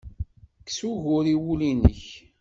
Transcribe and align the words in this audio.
Kkes 0.61 0.79
ugur 0.91 1.25
i 1.33 1.35
wul-nnek. 1.43 2.03